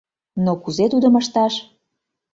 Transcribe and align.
Но 0.43 0.51
кузе 0.63 0.85
тудым 0.91 1.13
ышташ? 1.21 1.53